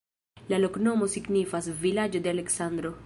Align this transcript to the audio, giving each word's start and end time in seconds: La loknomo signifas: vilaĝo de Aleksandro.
La 0.53 0.57
loknomo 0.63 1.09
signifas: 1.15 1.69
vilaĝo 1.85 2.23
de 2.29 2.33
Aleksandro. 2.37 2.95